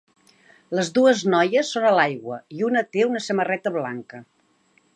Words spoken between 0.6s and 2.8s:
Les dues noies són a l'aigua i